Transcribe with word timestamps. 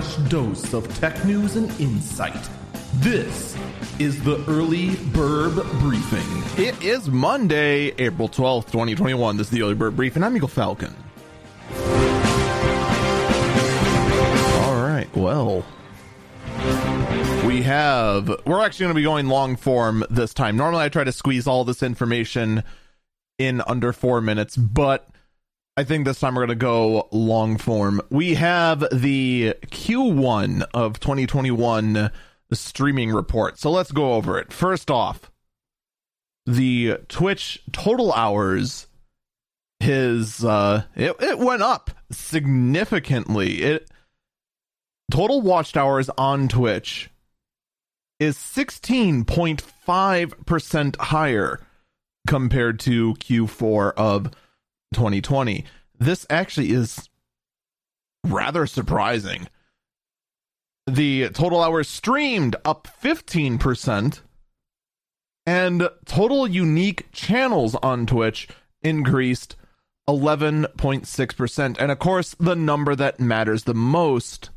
fresh 0.00 0.16
dose 0.28 0.74
of 0.74 0.86
tech 1.00 1.24
news 1.24 1.56
and 1.56 1.68
insight. 1.80 2.48
This 2.96 3.56
is 3.98 4.22
the 4.22 4.44
Early 4.46 4.94
Bird 5.06 5.54
Briefing. 5.80 6.64
It 6.64 6.80
is 6.80 7.08
Monday, 7.08 7.88
April 7.98 8.28
12th, 8.28 8.66
2021. 8.66 9.36
This 9.36 9.48
is 9.48 9.50
the 9.50 9.62
Early 9.62 9.74
Bird 9.74 9.96
Briefing. 9.96 10.22
I'm 10.22 10.36
Eagle 10.36 10.46
Falcon. 10.46 10.94
All 14.60 14.80
right, 14.80 15.08
well, 15.16 15.64
we 17.44 17.62
have. 17.62 18.28
We're 18.46 18.64
actually 18.64 18.84
going 18.84 18.94
to 18.94 18.94
be 18.94 19.02
going 19.02 19.26
long 19.26 19.56
form 19.56 20.04
this 20.10 20.32
time. 20.32 20.56
Normally, 20.56 20.84
I 20.84 20.90
try 20.90 21.02
to 21.02 21.12
squeeze 21.12 21.48
all 21.48 21.64
this 21.64 21.82
information 21.82 22.62
in 23.36 23.62
under 23.66 23.92
four 23.92 24.20
minutes, 24.20 24.56
but 24.56 25.08
I 25.78 25.84
think 25.84 26.04
this 26.04 26.18
time 26.18 26.34
we're 26.34 26.46
going 26.46 26.58
to 26.58 26.66
go 26.66 27.06
long 27.12 27.56
form. 27.56 28.02
We 28.10 28.34
have 28.34 28.80
the 28.90 29.54
Q1 29.66 30.66
of 30.74 30.98
2021 30.98 32.10
streaming 32.52 33.12
report. 33.12 33.60
So 33.60 33.70
let's 33.70 33.92
go 33.92 34.14
over 34.14 34.40
it. 34.40 34.52
First 34.52 34.90
off, 34.90 35.30
the 36.46 36.98
Twitch 37.08 37.62
total 37.70 38.12
hours 38.12 38.88
his 39.78 40.44
uh 40.44 40.82
it, 40.96 41.14
it 41.20 41.38
went 41.38 41.62
up 41.62 41.92
significantly. 42.10 43.62
It 43.62 43.88
total 45.12 45.40
watched 45.40 45.76
hours 45.76 46.10
on 46.18 46.48
Twitch 46.48 47.08
is 48.18 48.36
16.5% 48.36 50.96
higher 50.96 51.60
compared 52.26 52.80
to 52.80 53.14
Q4 53.14 53.92
of 53.96 54.32
2020. 54.94 55.64
This 55.98 56.26
actually 56.30 56.72
is 56.72 57.08
rather 58.24 58.66
surprising. 58.66 59.48
The 60.86 61.28
total 61.30 61.62
hours 61.62 61.88
streamed 61.88 62.56
up 62.64 62.88
15%, 63.02 64.20
and 65.46 65.88
total 66.06 66.46
unique 66.46 67.10
channels 67.12 67.74
on 67.76 68.06
Twitch 68.06 68.48
increased 68.82 69.56
11.6%. 70.08 71.76
And 71.78 71.92
of 71.92 71.98
course, 71.98 72.34
the 72.38 72.56
number 72.56 72.94
that 72.94 73.20
matters 73.20 73.64
the 73.64 73.74
most 73.74 74.48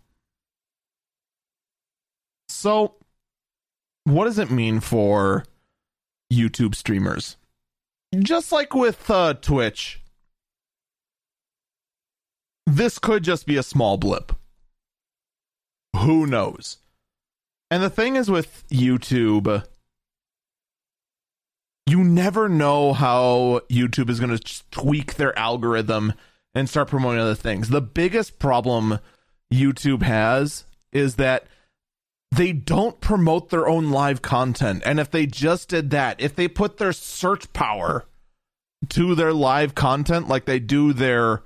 So, 2.49 2.95
what 4.05 4.27
does 4.27 4.39
it 4.39 4.51
mean 4.51 4.81
for 4.81 5.45
YouTube 6.33 6.75
streamers? 6.75 7.37
Just 8.17 8.53
like 8.53 8.75
with 8.75 9.11
uh, 9.11 9.35
Twitch, 9.35 10.01
this 12.67 12.99
could 12.99 13.25
just 13.25 13.47
be 13.47 13.57
a 13.57 13.63
small 13.63 13.97
blip. 13.97 14.33
Who 15.97 16.27
knows? 16.27 16.79
And 17.71 17.83
the 17.83 17.91
thing 17.91 18.17
is 18.17 18.31
with 18.31 18.65
YouTube, 18.69 19.65
you 21.87 22.05
never 22.05 22.49
know 22.49 22.93
how 22.93 23.61
YouTube 23.69 24.11
is 24.11 24.21
going 24.21 24.37
to 24.37 24.71
tweak 24.71 25.15
their 25.15 25.37
algorithm 25.39 26.13
and 26.55 26.69
start 26.69 26.89
promoting 26.89 27.21
other 27.21 27.35
things. 27.35 27.69
The 27.69 27.81
biggest 27.81 28.39
problem 28.39 28.99
YouTube 29.53 30.03
has 30.03 30.65
is 30.93 31.17
that 31.17 31.47
they 32.33 32.53
don't 32.53 33.01
promote 33.01 33.51
their 33.51 33.69
own 33.69 33.91
live 33.91 34.23
content. 34.23 34.83
And 34.87 35.01
if 35.01 35.11
they 35.11 35.27
just 35.27 35.69
did 35.69 35.91
that, 35.91 36.21
if 36.21 36.37
they 36.37 36.49
put 36.49 36.79
their 36.79 36.93
search 36.93 37.53
power 37.53 38.07
to 38.91 39.15
their 39.15 39.33
live 39.33 39.75
content 39.75 40.29
like 40.29 40.45
they 40.45 40.61
do 40.61 40.93
their 40.93 41.43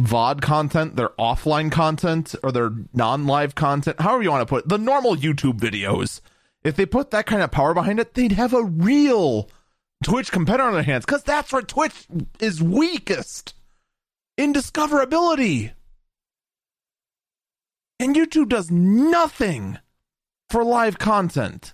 VOD 0.00 0.40
content, 0.40 0.96
their 0.96 1.10
offline 1.18 1.72
content, 1.72 2.34
or 2.42 2.52
their 2.52 2.70
non 2.92 3.26
live 3.26 3.54
content, 3.54 4.00
however 4.00 4.22
you 4.22 4.30
want 4.30 4.42
to 4.42 4.46
put 4.46 4.64
it, 4.64 4.68
the 4.68 4.78
normal 4.78 5.16
YouTube 5.16 5.58
videos, 5.58 6.20
if 6.66 6.74
they 6.74 6.84
put 6.84 7.12
that 7.12 7.26
kind 7.26 7.42
of 7.42 7.52
power 7.52 7.74
behind 7.74 8.00
it, 8.00 8.14
they'd 8.14 8.32
have 8.32 8.52
a 8.52 8.64
real 8.64 9.48
Twitch 10.02 10.32
competitor 10.32 10.64
on 10.64 10.74
their 10.74 10.82
hands 10.82 11.06
because 11.06 11.22
that's 11.22 11.52
where 11.52 11.62
Twitch 11.62 12.06
is 12.40 12.60
weakest 12.60 13.54
in 14.36 14.52
discoverability. 14.52 15.72
And 18.00 18.16
YouTube 18.16 18.48
does 18.48 18.68
nothing 18.68 19.78
for 20.50 20.64
live 20.64 20.98
content. 20.98 21.72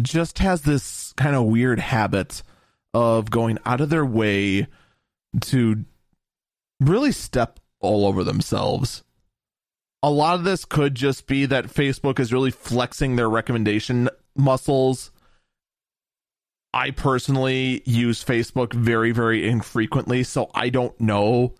just 0.00 0.38
has 0.38 0.62
this 0.62 1.12
kind 1.16 1.36
of 1.36 1.44
weird 1.44 1.78
habit 1.78 2.42
of 2.94 3.30
going 3.30 3.58
out 3.64 3.80
of 3.80 3.90
their 3.90 4.04
way 4.04 4.66
to 5.40 5.84
really 6.80 7.12
step 7.12 7.60
all 7.80 8.06
over 8.06 8.24
themselves 8.24 9.04
a 10.02 10.10
lot 10.10 10.34
of 10.34 10.44
this 10.44 10.64
could 10.64 10.94
just 10.94 11.26
be 11.26 11.46
that 11.46 11.66
Facebook 11.66 12.18
is 12.18 12.32
really 12.32 12.50
flexing 12.50 13.16
their 13.16 13.28
recommendation 13.28 14.08
muscles. 14.34 15.10
I 16.72 16.90
personally 16.90 17.82
use 17.84 18.24
Facebook 18.24 18.72
very, 18.72 19.12
very 19.12 19.46
infrequently, 19.48 20.22
so 20.22 20.50
I 20.54 20.70
don't 20.70 20.98
know 21.00 21.54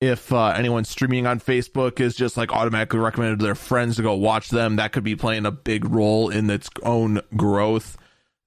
if 0.00 0.32
uh, 0.32 0.48
anyone 0.48 0.84
streaming 0.84 1.26
on 1.26 1.40
Facebook 1.40 2.00
is 2.00 2.14
just 2.14 2.36
like 2.36 2.52
automatically 2.52 2.98
recommended 2.98 3.38
to 3.38 3.44
their 3.44 3.54
friends 3.54 3.96
to 3.96 4.02
go 4.02 4.14
watch 4.14 4.50
them. 4.50 4.76
That 4.76 4.92
could 4.92 5.04
be 5.04 5.16
playing 5.16 5.46
a 5.46 5.50
big 5.50 5.86
role 5.86 6.28
in 6.28 6.50
its 6.50 6.68
own 6.82 7.20
growth. 7.36 7.96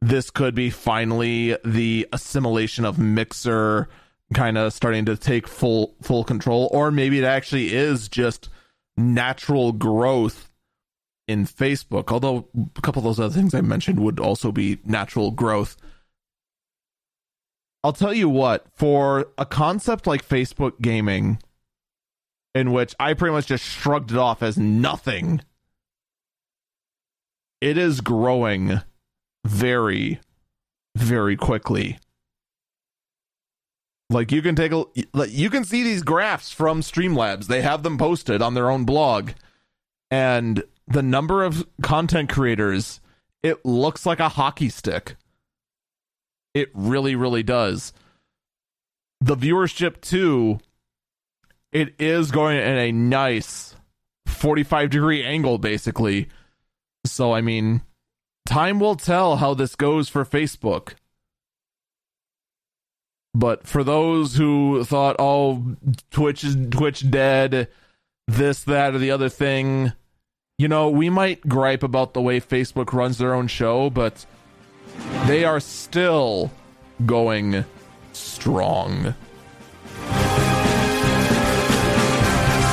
This 0.01 0.30
could 0.30 0.56
be 0.56 0.69
finally 0.69 1.57
the 1.66 2.07
assimilation 2.13 2.86
of 2.86 3.00
Mixer 3.00 3.90
kind 4.34 4.57
of 4.57 4.74
starting 4.74 5.06
to 5.06 5.18
take 5.18 5.48
full 5.48 5.96
full 6.01 6.24
control, 6.24 6.69
or 6.72 6.92
maybe 6.92 7.19
it 7.19 7.25
actually 7.25 7.74
is 7.74 8.07
just 8.07 8.50
natural 8.95 9.72
growth 9.72 10.50
in 11.28 11.45
Facebook. 11.45 12.12
Although 12.12 12.48
a 12.78 12.81
couple 12.81 13.00
of 13.00 13.04
those 13.06 13.19
other 13.19 13.34
things 13.34 13.54
I 13.54 13.62
mentioned 13.62 14.00
would 14.00 14.19
also 14.19 14.52
be 14.52 14.80
natural 14.86 15.31
growth. 15.31 15.78
I'll 17.84 17.94
tell 17.94 18.14
you 18.14 18.28
what, 18.28 18.66
for 18.76 19.28
a 19.38 19.46
concept 19.46 20.06
like 20.06 20.28
Facebook 20.28 20.81
gaming, 20.81 21.40
in 22.54 22.72
which 22.72 22.94
I 23.00 23.14
pretty 23.14 23.34
much 23.34 23.48
just 23.48 23.64
shrugged 23.64 24.12
it 24.12 24.18
off 24.18 24.44
as 24.44 24.58
nothing, 24.58 25.42
it 27.62 27.78
is 27.78 28.02
growing 28.02 28.81
very, 29.46 30.20
very 30.96 31.38
quickly. 31.38 32.00
Like 34.10 34.31
you 34.31 34.42
can 34.42 34.56
take 34.56 34.72
a 34.72 34.86
you 35.28 35.50
can 35.50 35.64
see 35.64 35.84
these 35.84 36.02
graphs 36.02 36.52
from 36.52 36.81
Streamlabs. 36.81 37.46
They 37.46 37.62
have 37.62 37.84
them 37.84 37.98
posted 37.98 38.42
on 38.42 38.56
their 38.56 38.70
own 38.70 38.84
blog. 38.84 39.31
And 40.10 40.64
the 40.88 41.04
number 41.04 41.44
of 41.44 41.68
content 41.84 42.30
creators, 42.30 43.02
it 43.44 43.64
looks 43.64 44.08
like 44.08 44.20
a 44.20 44.30
hockey 44.30 44.70
stick. 44.70 45.16
It 46.54 46.69
really 46.74 47.16
really 47.16 47.44
does. 47.44 47.94
The 49.22 49.36
viewership 49.36 50.01
too 50.01 50.60
it 51.72 51.94
is 52.00 52.31
going 52.31 52.57
in 52.57 52.78
a 52.78 52.92
nice 52.92 53.75
45 54.28 54.90
degree 54.90 55.24
angle 55.24 55.57
basically. 55.57 56.30
So 57.06 57.34
I 57.34 57.42
mean, 57.42 57.81
time 58.46 58.80
will 58.80 58.96
tell 58.96 59.38
how 59.38 59.54
this 59.54 59.75
goes 59.75 60.10
for 60.10 60.25
Facebook. 60.25 60.94
But 63.36 63.68
for 63.68 63.84
those 63.84 64.36
who 64.36 64.84
thought, 64.84 65.16
oh, 65.19 65.75
Twitch 66.10 66.44
is 66.44 66.57
Twitch 66.72 67.10
dead, 67.10 67.68
this, 68.28 68.63
that, 68.63 68.95
or 68.95 68.98
the 68.98 69.12
other 69.12 69.30
thing, 69.30 69.94
you 70.57 70.68
know, 70.68 70.90
we 70.90 71.10
might 71.10 71.48
gripe 71.48 71.84
about 71.84 72.13
the 72.13 72.22
way 72.22 72.42
Facebook 72.42 72.92
runs 72.92 73.18
their 73.18 73.34
own 73.34 73.48
show, 73.48 73.90
but 73.90 74.25
they 75.27 75.45
are 75.45 75.59
still 75.59 76.51
going 77.06 77.65
strong. 78.13 79.14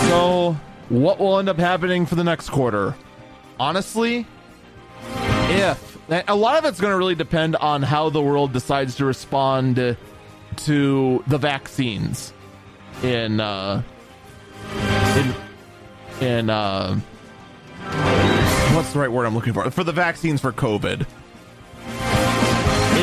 So, 0.09 0.57
what 0.89 1.19
will 1.19 1.39
end 1.39 1.49
up 1.49 1.59
happening 1.59 2.07
for 2.07 2.15
the 2.15 2.25
next 2.25 2.51
quarter? 2.51 2.95
Honestly, 3.59 4.27
if 5.49 5.99
a 6.09 6.35
lot 6.35 6.59
of 6.59 6.65
it's 6.65 6.81
going 6.81 6.93
to 6.93 6.97
really 6.97 7.15
depend 7.15 7.57
on 7.57 7.83
how 7.83 8.11
the 8.11 8.23
world 8.23 8.53
decides 8.53 8.97
to 8.97 9.05
respond 9.05 9.97
to 10.57 11.25
the 11.27 11.39
vaccines 11.39 12.33
in 13.03 13.41
uh 13.41 13.83
in 15.17 15.35
in 16.27 16.51
uh 16.51 16.95
what's 18.75 18.93
the 18.93 18.99
right 18.99 19.11
word 19.11 19.27
I'm 19.27 19.35
looking 19.35 19.53
for 19.53 19.71
for 19.71 19.85
the 19.85 19.93
vaccines 19.93 20.41
for 20.41 20.53
COVID. 20.53 21.07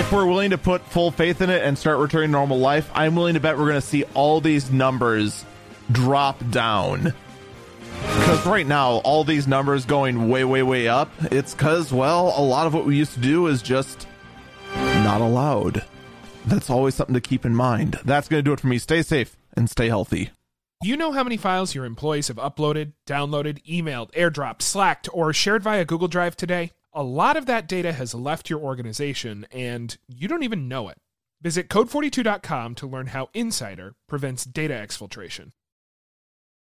If 0.04 0.12
we're 0.12 0.26
willing 0.26 0.52
to 0.52 0.58
put 0.58 0.86
full 0.86 1.12
faith 1.12 1.42
in 1.42 1.50
it 1.50 1.64
and 1.64 1.78
start 1.78 1.98
returning 1.98 2.32
normal 2.32 2.60
life, 2.60 2.90
I'm 2.94 3.16
willing 3.16 3.34
to 3.34 3.40
bet 3.40 3.58
we're 3.58 3.70
going 3.70 3.82
to 3.82 3.88
see 3.88 4.04
all 4.14 4.42
these 4.42 4.72
numbers 4.72 5.44
drop 5.92 6.44
down. 6.52 7.14
Because 8.02 8.46
right 8.46 8.68
now, 8.68 8.98
all 8.98 9.24
these 9.24 9.48
numbers 9.48 9.86
going 9.86 10.30
way, 10.30 10.44
way, 10.44 10.62
way 10.62 10.88
up, 10.88 11.12
it's 11.32 11.54
because, 11.54 11.92
well, 11.92 12.34
a 12.38 12.44
lot 12.44 12.68
of 12.68 12.74
what 12.74 12.86
we 12.86 12.98
used 12.98 13.14
to 13.14 13.20
do 13.20 13.48
is 13.48 13.62
just 13.62 14.08
not 14.76 15.22
allowed 15.22 15.84
that's 16.46 16.70
always 16.70 16.96
something 16.96 17.14
to 17.14 17.22
keep 17.22 17.46
in 17.46 17.56
mind. 17.56 18.00
That's 18.04 18.28
going 18.28 18.40
to 18.40 18.44
do 18.44 18.54
it 18.54 18.60
for 18.60 18.68
me. 18.68 18.78
Stay 18.78 19.02
safe 19.02 19.36
and 19.56 19.70
stay 19.70 19.88
healthy. 19.88 20.32
You 20.84 20.98
know 20.98 21.14
how 21.14 21.24
many 21.24 21.38
files 21.38 21.74
your 21.74 21.86
employees 21.86 22.28
have 22.28 22.38
uploaded, 22.38 22.94
downloaded, 23.08 23.64
emailed, 23.66 24.12
airdropped, 24.12 24.62
slacked, 24.62 25.08
or 25.14 25.32
shared 25.32 25.64
via 25.64 25.86
Google 25.86 26.10
Drive 26.10 26.36
today? 26.36 26.72
A 26.96 27.02
lot 27.02 27.38
of 27.38 27.48
that 27.48 27.68
data 27.68 27.92
has 27.92 28.14
left 28.14 28.52
your 28.52 28.60
organization 28.60 29.48
and 29.52 29.98
you 30.08 30.28
don't 30.28 30.44
even 30.44 30.68
know 30.68 30.90
it. 30.90 30.98
Visit 31.42 31.68
code42.com 31.68 32.76
to 32.76 32.88
learn 32.88 33.08
how 33.08 33.30
Incydr 33.34 33.94
prevents 34.08 34.46
data 34.46 34.76
exfiltration. 34.76 35.54